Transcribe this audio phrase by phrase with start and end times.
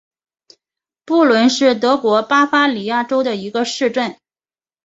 [1.05, 4.17] 布伦是德国巴伐利亚州的一个市镇。